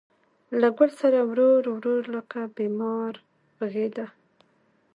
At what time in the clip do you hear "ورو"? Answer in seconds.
1.29-1.49, 1.75-1.95